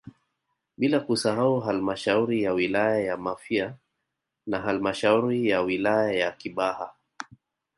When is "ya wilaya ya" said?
2.43-3.17, 5.49-6.31